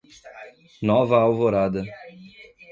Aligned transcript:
Nova 0.87 1.17
Alvorada 1.19 1.81